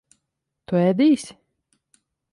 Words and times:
Tu 0.71 0.81
ēdīsi? 0.87 1.37